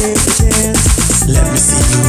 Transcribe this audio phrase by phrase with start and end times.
[0.00, 2.07] Let me see you.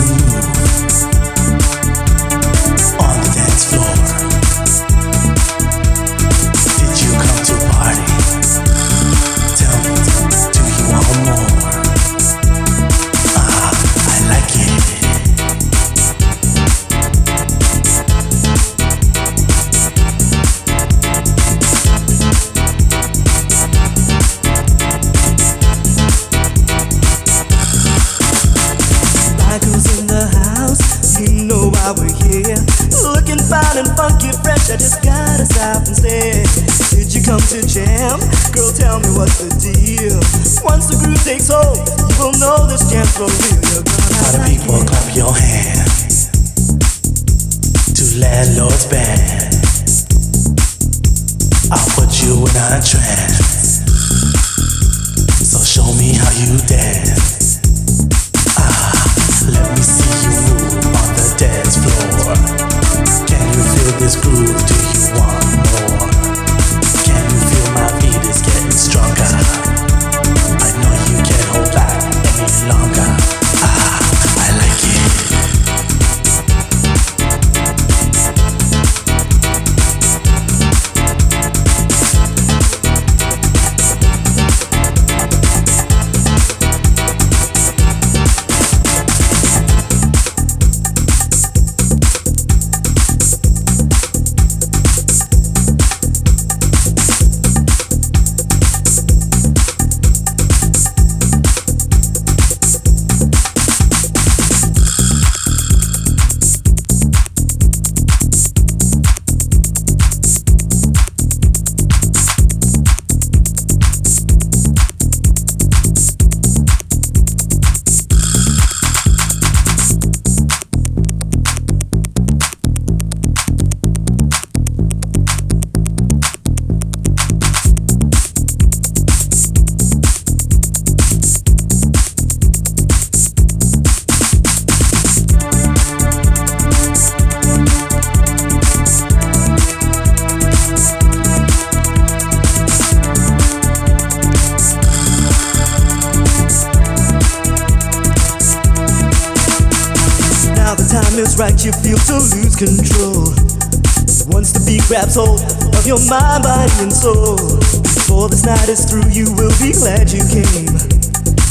[155.13, 157.37] grabs of your mind, body, and soul.
[157.83, 160.77] Before this night is through, you will be glad you came.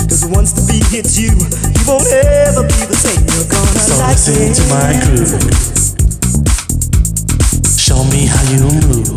[0.08, 3.24] Cause once the beat hits you, you won't ever be the same.
[3.34, 5.42] You're gonna so like listen to my groove.
[7.78, 9.08] Show me how you move.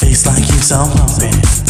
[0.00, 1.65] Face like you're sound pumping.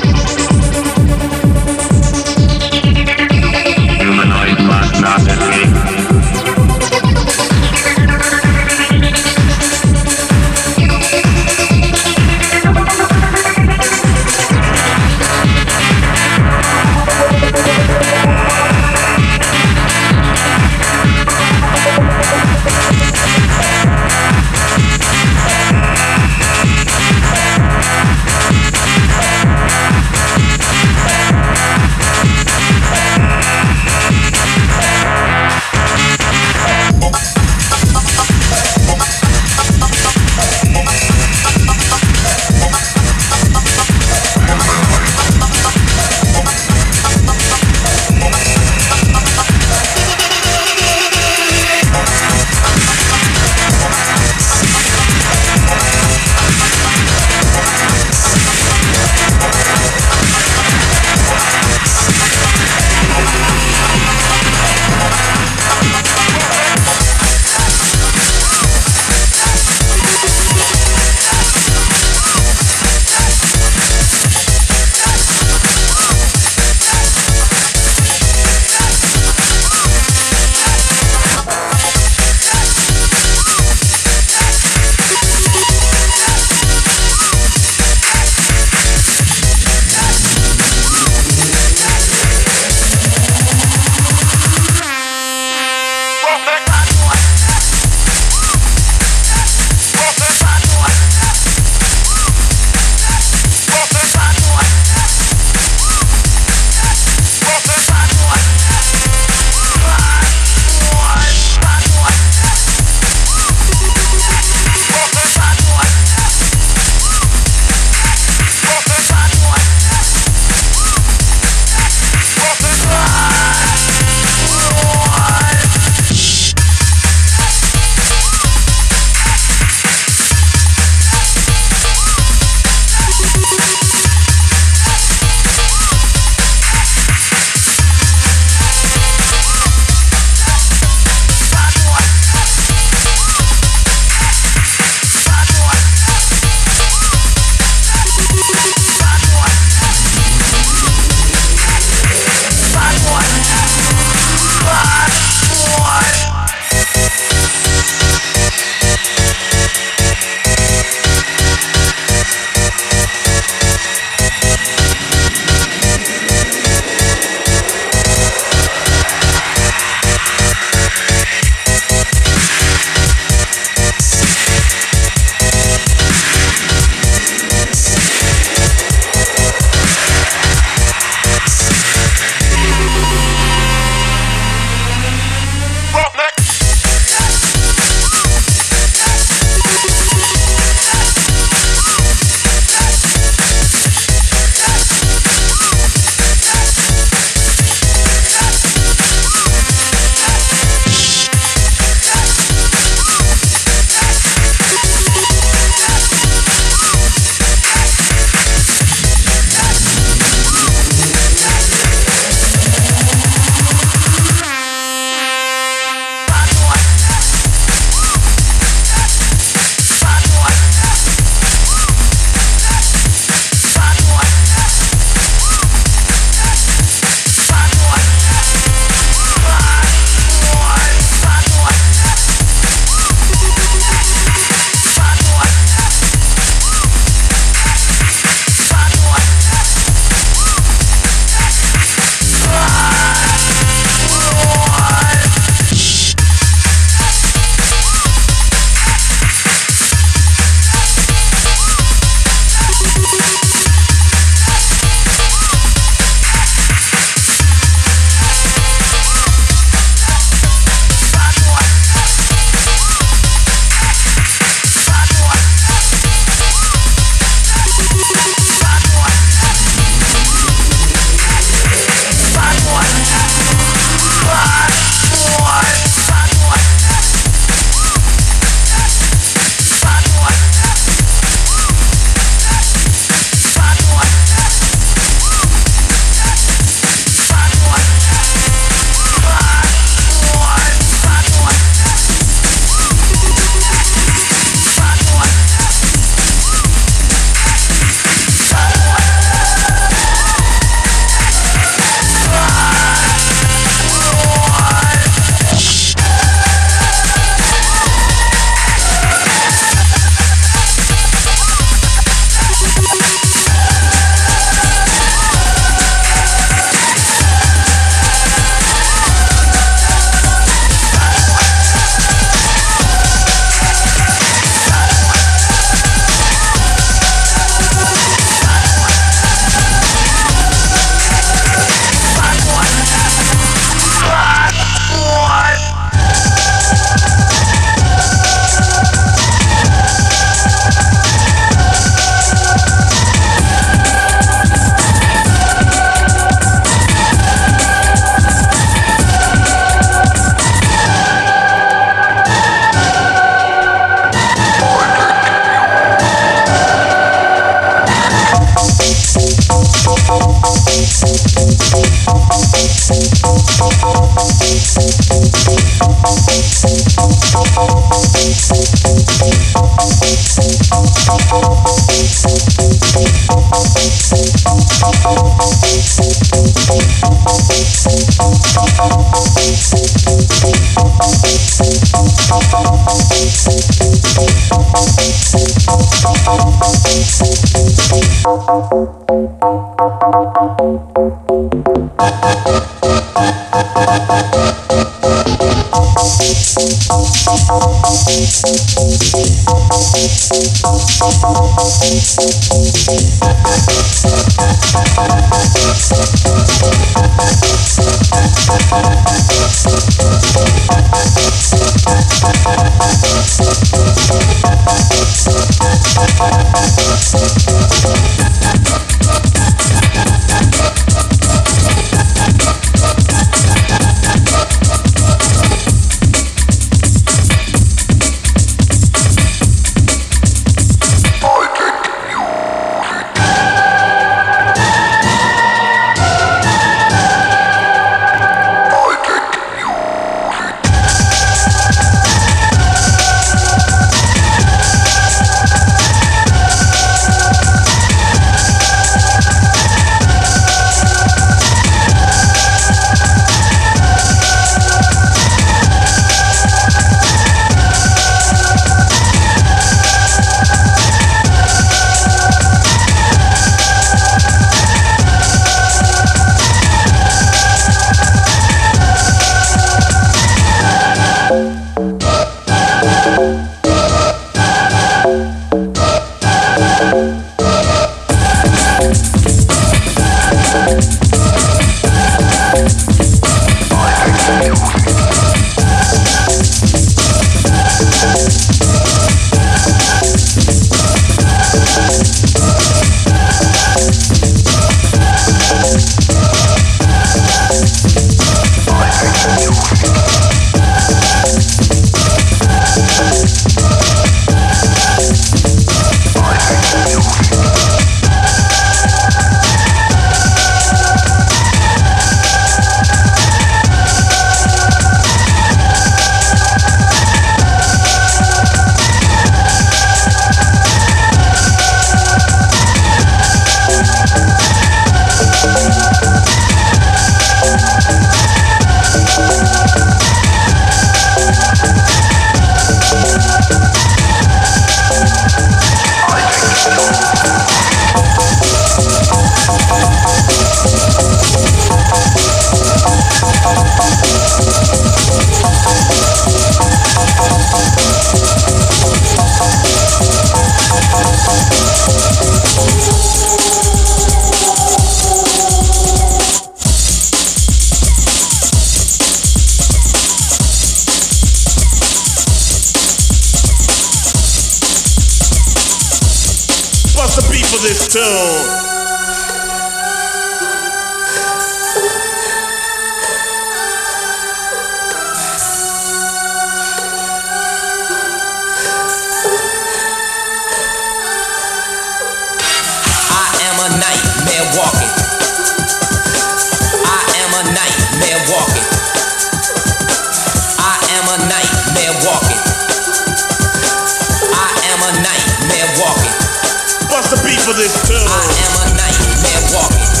[597.61, 597.91] this.
[597.91, 600.00] I am a nightmare walking.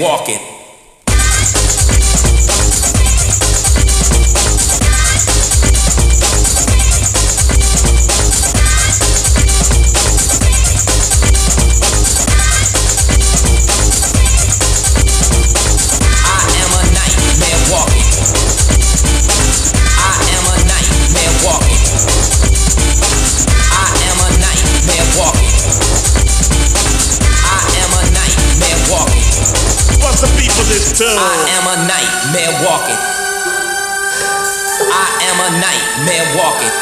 [0.00, 0.35] Walking.
[31.56, 33.00] Am a nightmare walking.
[34.80, 36.74] I am a nightmare walking.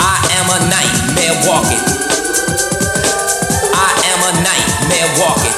[0.00, 1.82] I am a nightmare walking.
[3.76, 5.56] I am a nightmare walking.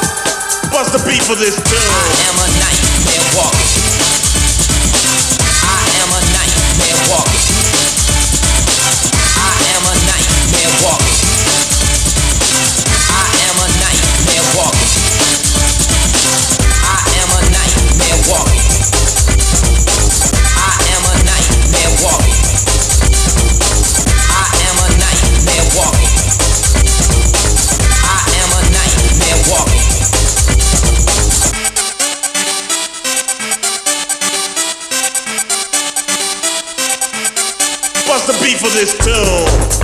[0.74, 1.78] What's the beat for this tune?
[1.78, 3.70] I am a nightmare walking.
[5.62, 7.44] I am a nightmare walking.
[9.38, 11.03] I am a nightmare walking.
[38.06, 39.83] What's the beat for this tune?